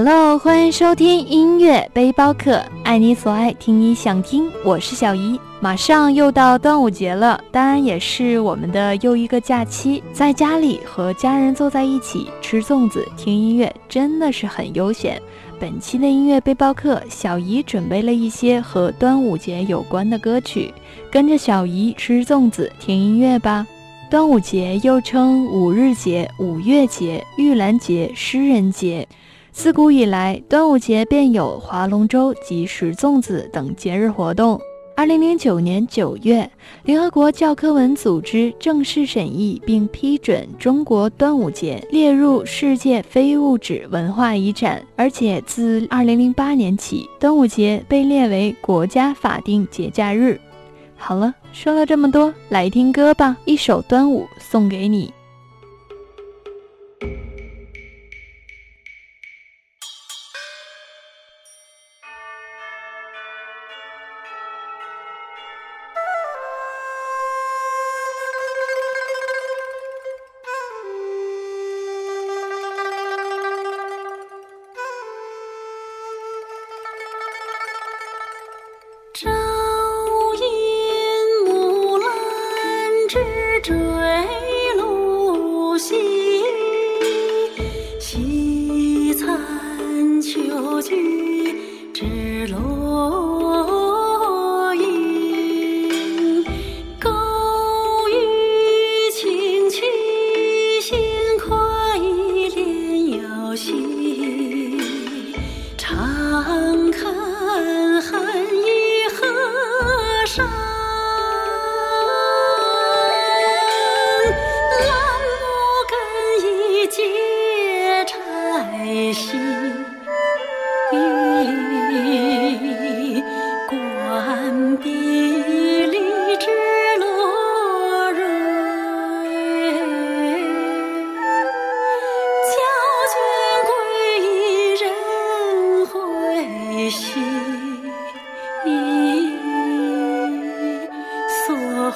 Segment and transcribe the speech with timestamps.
[0.00, 4.48] Hello，欢迎收听音乐背包客，爱你所爱，听你想听。
[4.64, 15.20] 我是小姨，马上又到端午节了，当然也是我们的又一个假期，在家里和家人坐在一起吃粽子、听音乐，真的是很悠闲。
[15.58, 20.72] 本期的音乐背包客，小姨准备了一些和端午节有关的歌曲，
[21.10, 23.66] 跟着小姨吃粽子、听音乐吧。
[24.08, 29.04] 端午节又称五日节、五月节、玉兰节、诗人节。
[29.58, 34.58] 自古以来，端午节便有划龙舟及食粽子等节日活动。
[34.94, 36.48] 二零零九年九月，
[36.84, 50.40] 联合国教科文组织正式审议并批准中国端午节列入世界非物质文化遗产，而且自二零零八年起，端午节被列为国家法定节假日。
[50.96, 55.12] 好了，说了这么多，来听歌吧，一首《端午》送给你。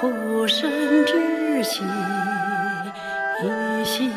[0.00, 0.70] 浮生
[1.04, 1.82] 之喜
[3.42, 4.10] 一心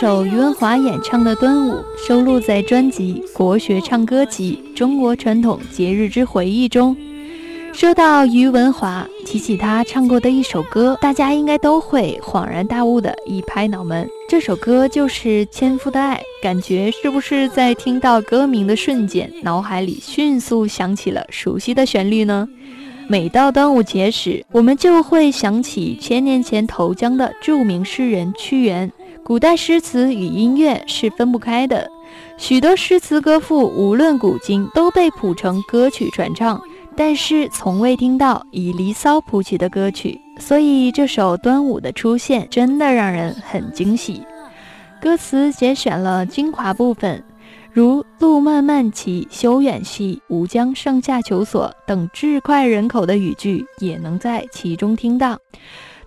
[0.00, 1.72] 首于文华演唱的《端午》
[2.06, 6.96] 收录在专辑《国学唱歌集·中国传统节日之回忆》中。
[7.72, 14.08] 说到于文华，提起他唱过的一首歌，大家应该都会恍然大悟的一拍脑门。
[14.28, 22.48] 这首歌就是《千夫的爱》，感觉是不是在听到歌名的瞬间，脑海里迅速响起了熟悉的旋律呢？
[23.08, 28.92] 每到端午节时，我们就会想起千年前投江的著名诗人屈原。
[29.28, 31.86] 古代诗词与音乐是分不开的，
[32.38, 36.58] 许多诗词歌赋无论古今都被谱成歌曲传唱，
[36.96, 44.22] 但是从未听到以《离骚》谱曲的歌曲，所以这首《端午》的出现真的让人很惊喜。
[44.98, 47.22] 歌词节选了精华部分，
[47.70, 55.38] 如“路漫漫其修远兮，吾将上下求索”等志快人口的语句也能在其中听到。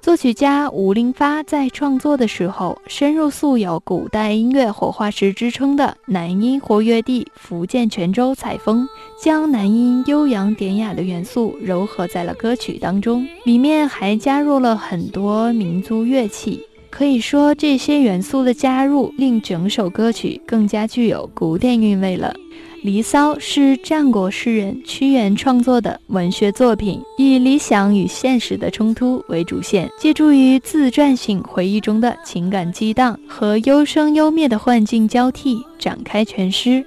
[0.02, 8.88] 作曲家吴林发在创作的时候，深入素有“古代音乐活化石”之称的南音活跃地福建泉州采风，
[9.22, 16.66] 将南音悠扬典雅的元素糅合在了歌曲当中，里面还加入了很多民族乐器。
[16.90, 22.36] 可以说，这些元素的加入令整首歌曲更加具有古典韵味了。
[22.84, 36.84] 《离骚》是战国诗人屈原创作的文学作品，以理想与现实的冲突为主线，借助于自传性回忆中的情感激荡和优生优灭的幻境交替展开全诗。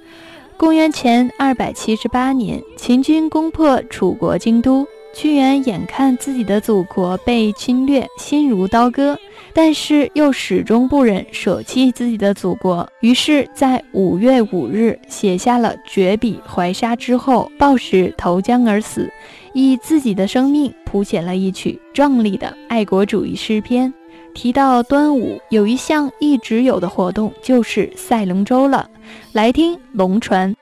[0.57, 4.85] 公元前二百七十八年，秦军攻破楚国京都。
[5.15, 9.17] 屈原眼看自己的祖国被侵略，心如刀割，
[9.53, 19.09] 但是又始终不忍舍弃自己的祖国，于是，在五月五日写下了绝笔怀沙之后，暴食投江而死，
[19.53, 23.93] 以自己的生命谱写了一曲壮丽的爱国主义诗篇。
[24.33, 28.89] 提到端午，有一项一直有的活动就是赛龙舟了，
[29.31, 30.53] 来听龙船。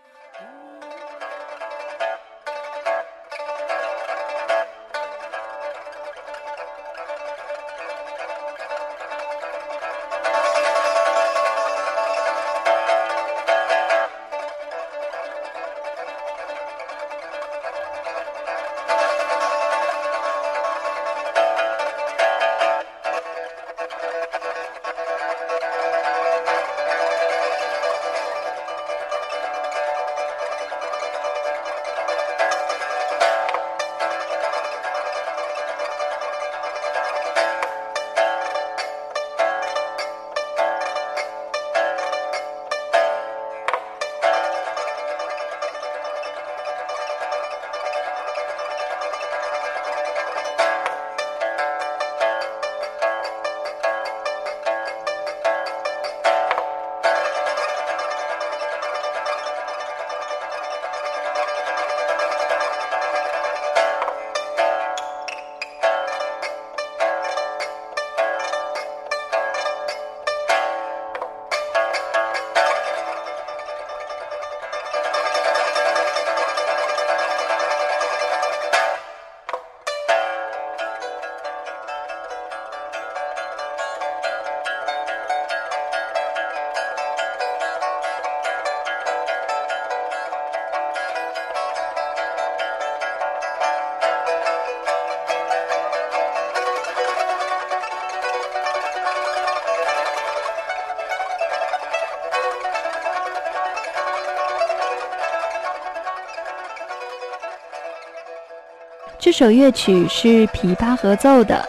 [109.23, 111.65] 这首乐曲是琵琶合奏的，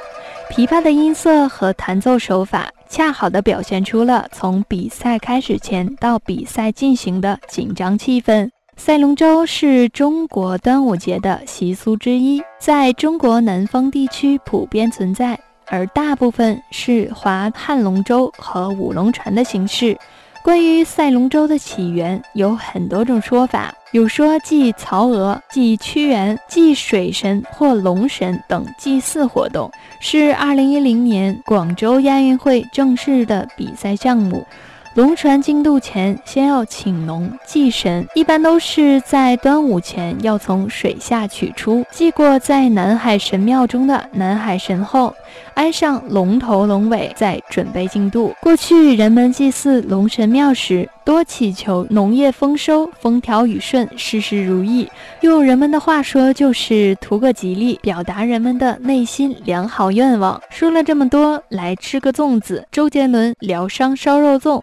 [0.50, 8.50] 琵琶的音色和弹奏手法恰好地表现出了从比赛开始前到比赛进行的紧张气氛。
[8.76, 19.96] 赛龙舟是中国端午节的习俗之一，在中国南方地区普遍存在，而大部分是划旱龙舟和舞龙船的形式。
[20.44, 34.46] 关于赛龙舟的起源，有很多种说法，有说祭曹娥、祭屈原、祭水神或龙神等祭祀活动，是2010年广州亚运会正式的比赛项目。
[34.94, 45.12] 龙船进渡前，先要请龙祭神，一般都是在端午前要从水下取出，祭过在南海神庙中的南海神后，
[45.54, 48.32] 安上龙头龙尾，再准备进渡。
[48.40, 54.88] 过去人们祭祀龙神庙时，多祈求农业丰收、风调雨顺、事事如意。
[55.22, 60.40] 用人们的话说，就是图个吉利，表达人们的内心良好愿望。
[60.50, 62.64] 说了这么多，来吃个粽子。
[62.70, 64.62] 周杰伦疗伤烧肉粽。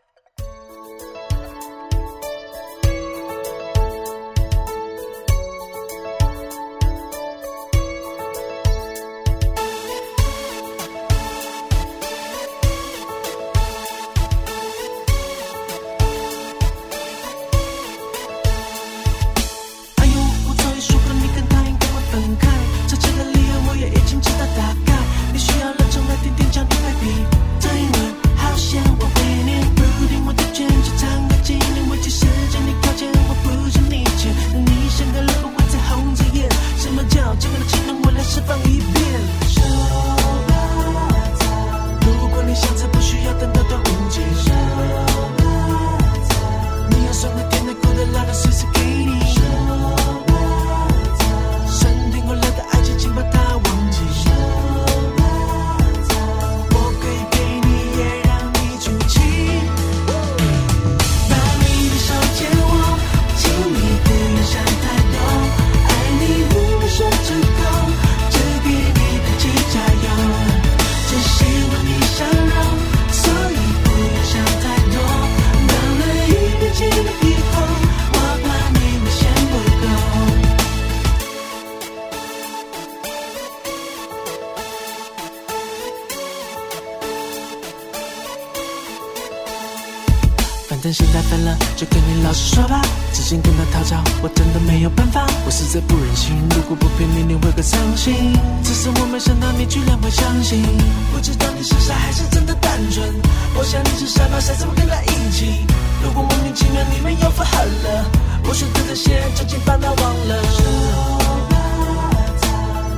[100.12, 100.62] 相信。
[101.12, 103.08] 不知道你是傻还是真的单纯。
[103.56, 105.66] 我想你是傻吧，傻怎么跟他一起？
[106.04, 108.06] 如果莫名其妙你们又复合了，
[108.46, 110.42] 我选择这些，就请把它忘了。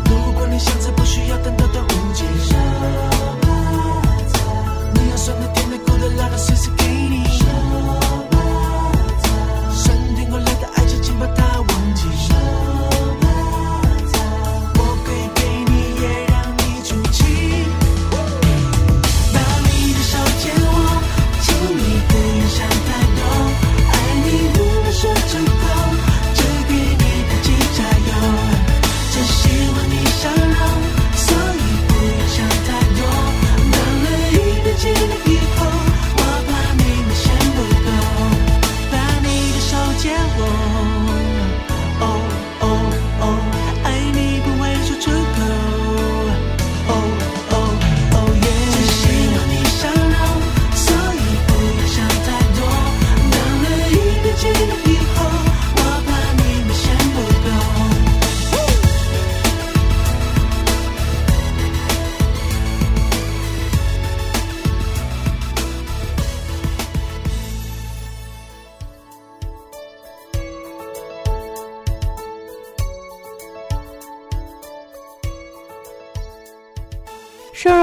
[0.09, 2.23] 如果你想着不需要等到端午节，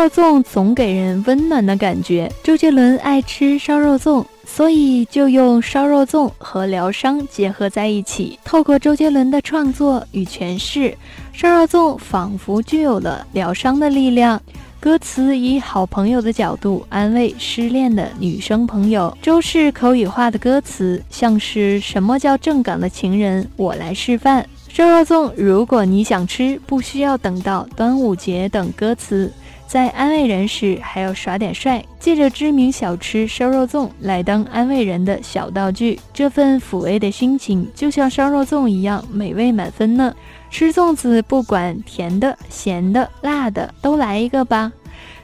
[0.00, 2.30] 肉粽总给人温暖的感觉。
[2.42, 8.38] 周杰伦爱吃烧肉粽，所以就用烧肉粽和疗伤结合在一起。
[8.42, 10.96] 透过周杰伦的创作与诠释，
[11.34, 14.40] 烧肉粽仿佛具有了疗伤的力量。
[14.80, 19.14] 歌词以好朋友的角度安慰失恋的女生朋友。
[19.20, 23.46] 周氏口语化的歌词，像是什么叫正港的情人？
[23.56, 24.48] 我来示范。
[24.70, 29.30] 烧肉粽，如果你想吃，不需要等到端午节等歌词。
[29.70, 36.00] 在安慰人时还要耍点帅，借着知名小吃烧肉粽来当安慰人的小道具。
[36.12, 40.12] 这份抚慰的心情，就像烧肉粽一样美味满分呢。
[40.50, 44.72] 吃粽子，不管甜的、咸的、辣的，都来一个吧。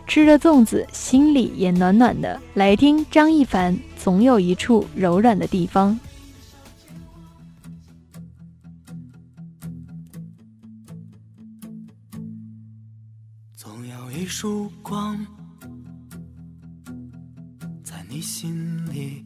[0.07, 2.41] 吃着粽子，心里也暖暖的。
[2.55, 5.99] 来听张一凡，总有一处柔软的地方。
[13.56, 15.16] 总有一束光，
[17.82, 19.25] 在你心里，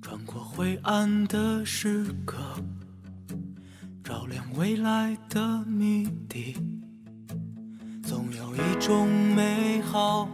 [0.00, 2.38] 穿过灰暗的时刻，
[4.02, 6.56] 照亮未来的谜底。
[8.02, 10.26] 总有一种美好，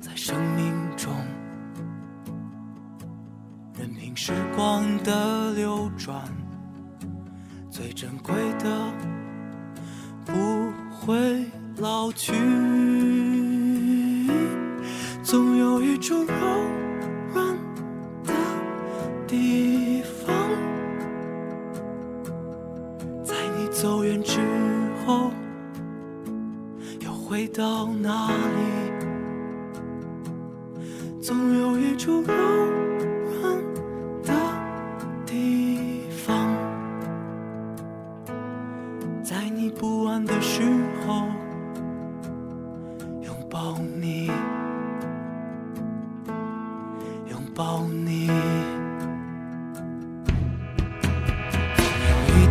[0.00, 1.14] 在生命中，
[3.78, 6.28] 任凭时光的流转，
[7.70, 8.92] 最珍贵的
[11.10, 11.16] 会
[11.78, 12.32] 老去。
[15.24, 16.24] 总有一种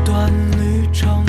[0.10, 1.24] 段旅程。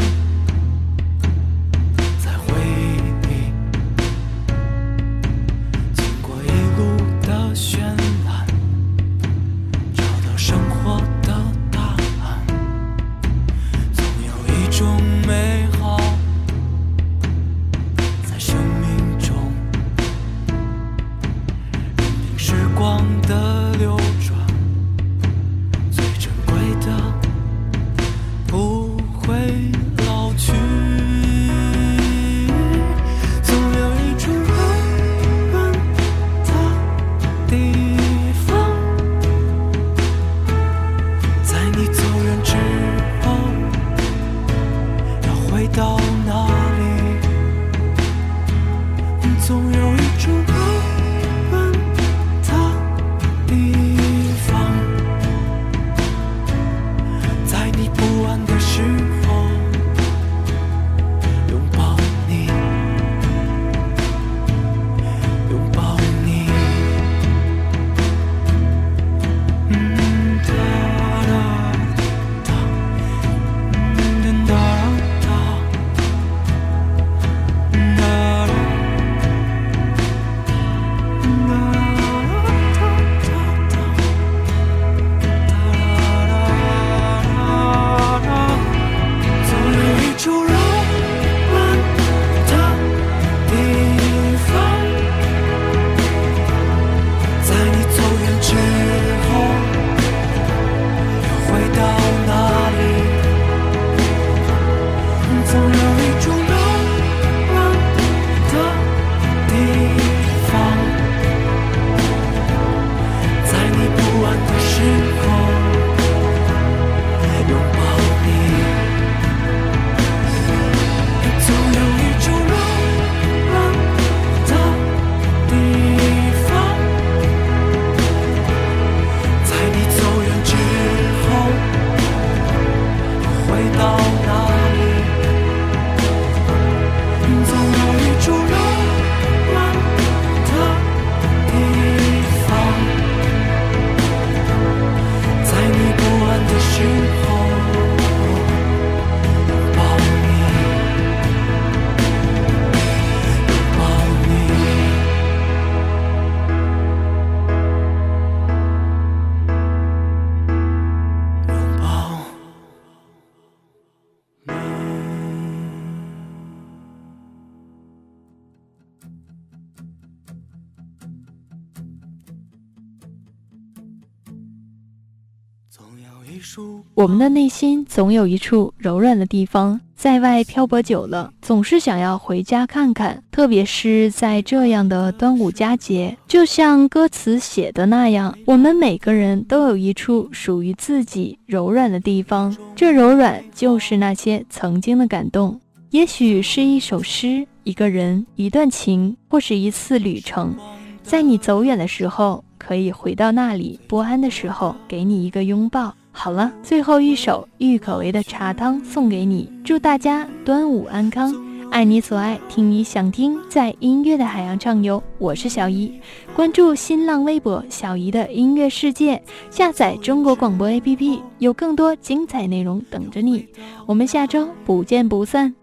[176.95, 183.23] 我们的内心总有一处柔软的地方，在外漂泊久了，总是想要回家看看。
[183.31, 192.55] 特别是在这样的端午佳节，就像歌词写的那样，我们每个人都有一处属于自己柔软的地方。
[192.77, 195.59] 这柔软就是那些曾经的感动。
[195.91, 200.55] 也许是一首诗，一个人，一段情，或是一次旅程，
[201.03, 205.95] 在你走远的时候，可以回到那里；不安的时候，给你一个拥抱。
[206.23, 211.35] 好了，最后一首郁可唯的《茶汤》送给你，祝大家端午安康。
[211.71, 215.03] 爱你所爱，听你想听，在音乐的海洋畅游。
[215.17, 215.99] 我是小姨，
[216.37, 223.49] 关注新浪微博“小姨的音乐世界”，下载中国广播 APP，有更多精彩内容等着你。
[223.87, 225.60] 我们下周不见不散。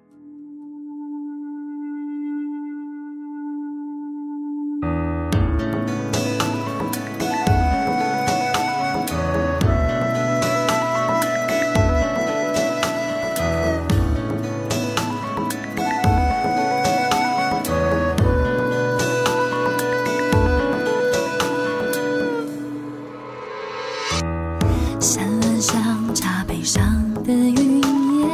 [25.59, 26.83] 像茶杯上
[27.23, 28.29] 的云烟，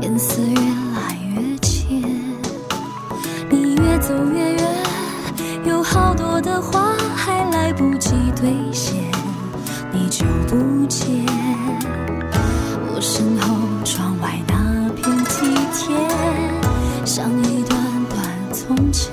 [0.00, 0.54] 颜色越
[0.94, 2.00] 来越浅。
[3.50, 4.64] 你越走越远，
[5.66, 8.94] 有好多的话还来不及兑现，
[9.92, 11.06] 你就不见。
[12.94, 16.00] 我身后窗外那片梯田，
[17.04, 18.24] 像一段段
[18.54, 19.12] 从前。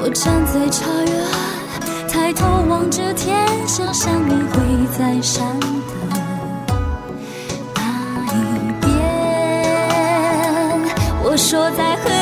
[0.00, 4.59] 我站在茶园，抬头望着天，想象你。
[4.98, 5.66] 在山的
[7.74, 7.80] 那
[8.34, 8.36] 一
[8.80, 8.88] 边。
[11.22, 12.19] 我说在。